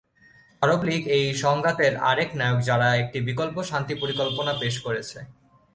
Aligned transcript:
আরব 0.61 0.81
league 0.87 1.03
এই 1.17 1.25
সংঘাতের 1.43 1.93
আরেক 2.09 2.29
নায়ক 2.35 2.59
যারা 2.69 2.87
একটি 2.95 3.17
বিকল্প 3.29 3.57
শান্তি 3.63 3.93
পরিকল্পনা 4.01 4.51
পেশ 4.61 4.75
করেছে। 4.85 5.17